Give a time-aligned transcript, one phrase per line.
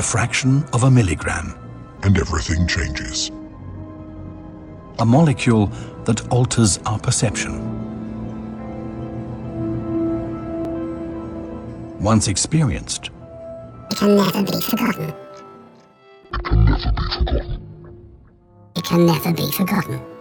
[0.00, 1.54] the fraction of a milligram,
[2.04, 3.30] and everything changes.
[4.98, 5.66] a molecule
[6.06, 7.52] that alters our perception.
[12.00, 13.10] Once experienced,
[13.90, 15.12] It can never be forgotten.
[18.78, 20.00] It can never be forgotten.
[20.00, 20.19] She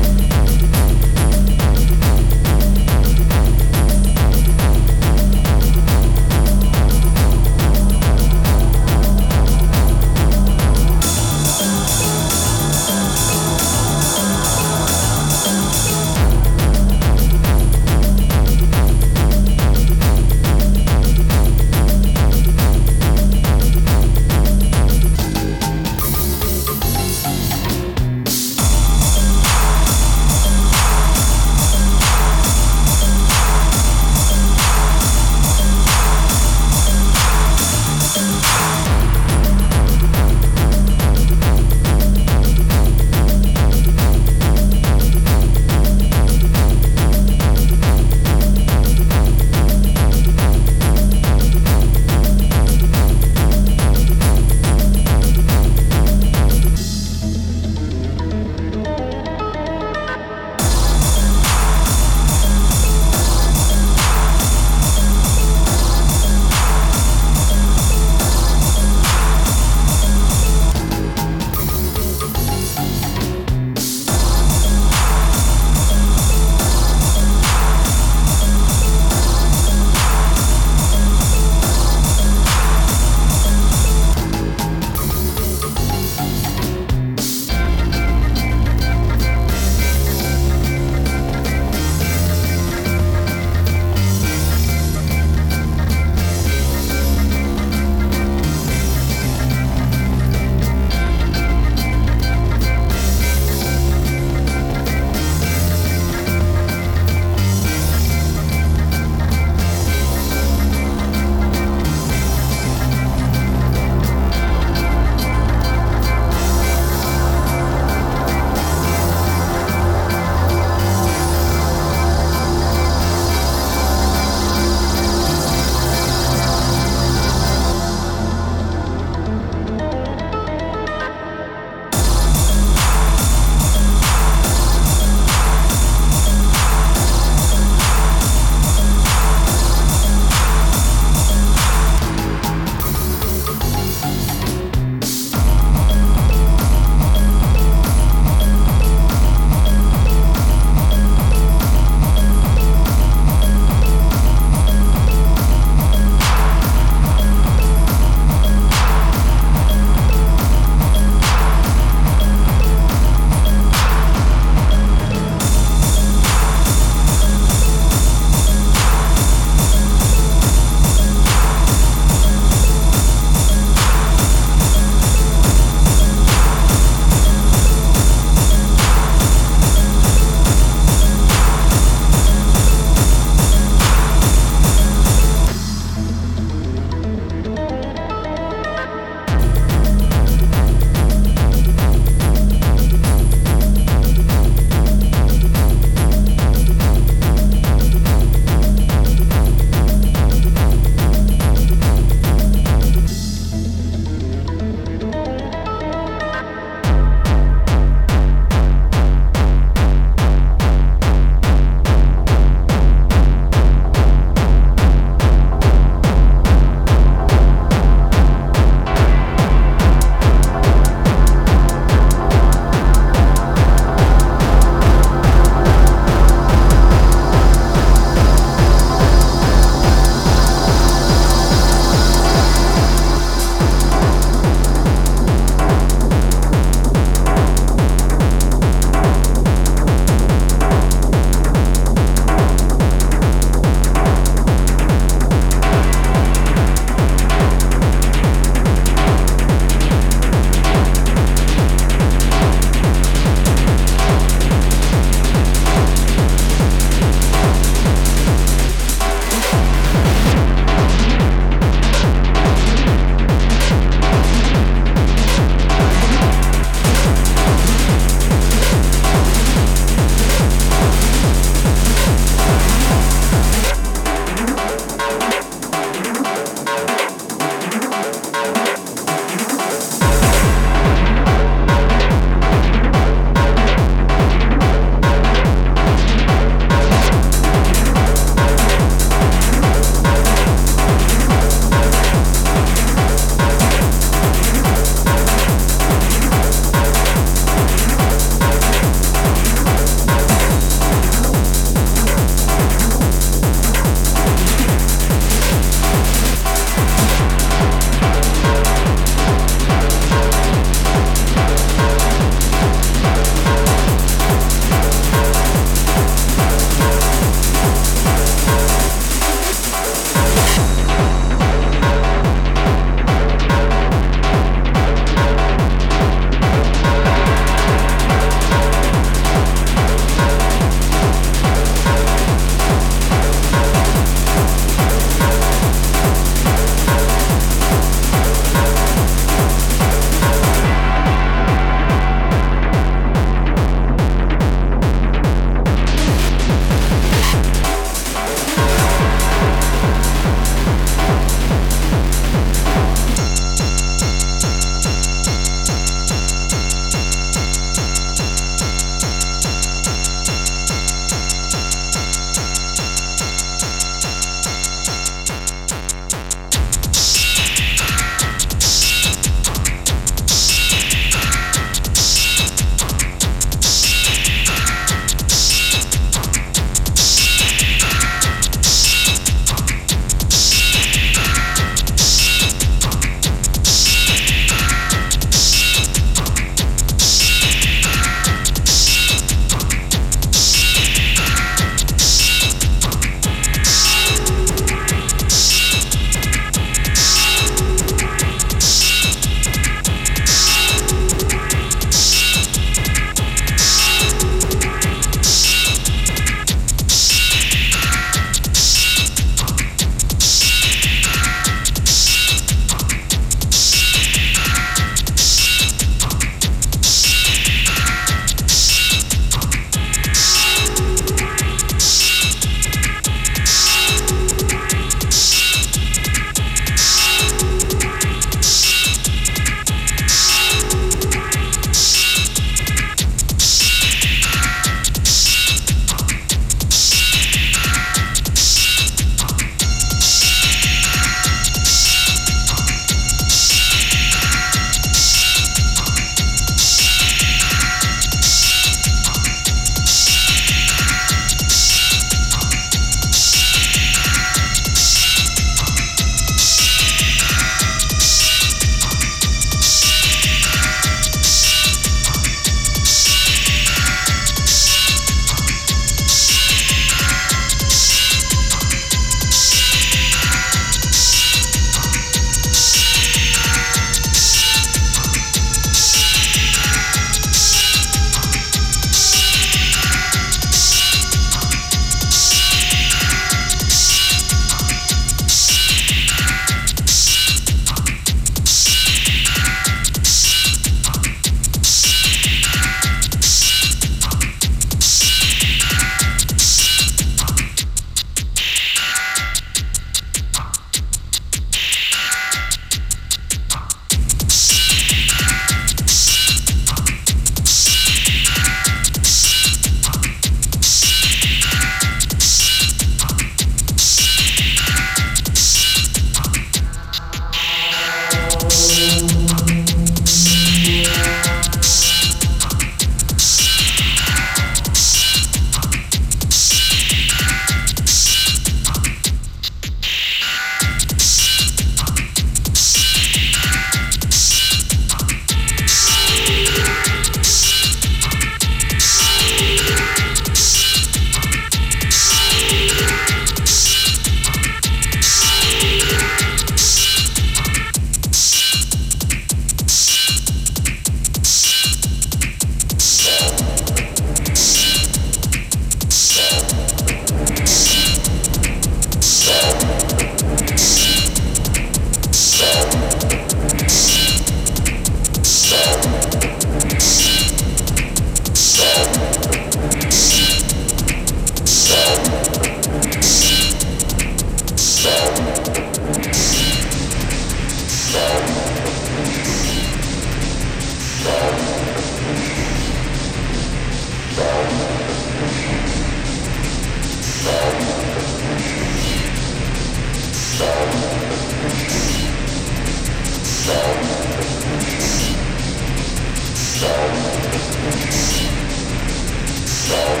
[599.71, 600.00] Ball.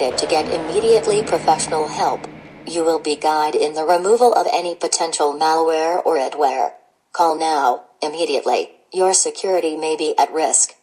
[0.00, 2.26] Provided to get immediately professional help.
[2.66, 6.72] You will be guided in the removal of any potential malware or adware.
[7.12, 8.70] Call now, immediately.
[8.92, 10.74] Your security may be at risk.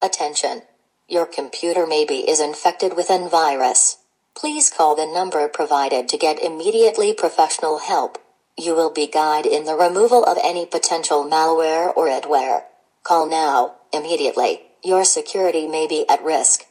[0.00, 0.62] Attention.
[1.06, 3.98] Your computer maybe is infected with an virus.
[4.34, 8.16] Please call the number provided to get immediately professional help.
[8.56, 12.62] You will be guided in the removal of any potential malware or adware.
[13.02, 14.62] Call now, immediately.
[14.82, 16.64] Your security may be at risk.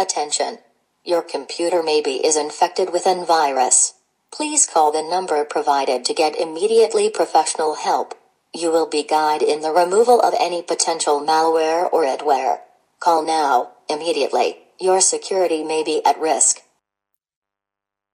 [0.00, 0.60] Attention.
[1.04, 3.92] Your computer maybe is infected with an virus.
[4.32, 8.14] Please call the number provided to get immediately professional help.
[8.54, 12.60] You will be guided in the removal of any potential malware or adware.
[12.98, 14.60] Call now, immediately.
[14.80, 16.62] Your security may be at risk.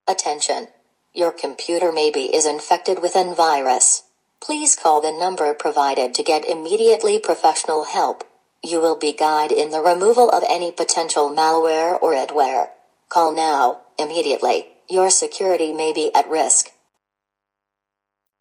[0.09, 0.67] Attention.
[1.15, 4.03] Your computer maybe is infected with an virus.
[4.43, 8.25] Please call the number provided to get immediately professional help.
[8.67, 12.71] You will be guided in the removal of any potential malware or adware.
[13.09, 14.67] Call now, immediately.
[14.91, 16.73] Your security may be at risk.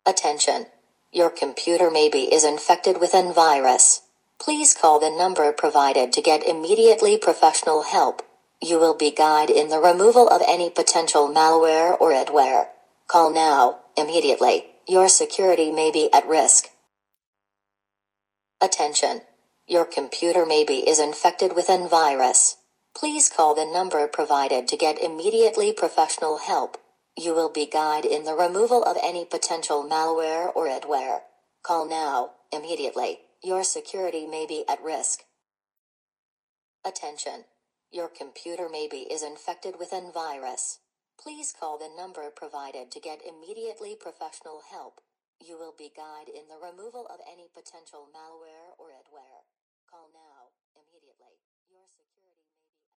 [0.03, 0.65] Attention.
[1.11, 4.01] Your computer maybe is infected with an virus.
[4.41, 8.23] Please call the number provided to get immediately professional help.
[8.59, 12.69] You will be guided in the removal of any potential malware or adware.
[13.07, 14.65] Call now, immediately.
[14.88, 16.69] Your security may be at risk.
[18.59, 19.21] Attention.
[19.68, 22.57] Your computer maybe is infected with an virus.
[22.95, 26.78] Please call the number provided to get immediately professional help.
[27.18, 31.22] You will be guided in the removal of any potential malware or adware.
[31.63, 33.22] Call now, immediately.
[33.43, 35.24] Your security may be at risk.
[36.86, 37.45] Attention.
[37.91, 40.78] Your computer maybe is infected with an virus.
[41.20, 45.01] Please call the number provided to get immediately professional help.
[45.45, 48.64] You will be guided in the removal of any potential malware
[49.95, 50.24] call now.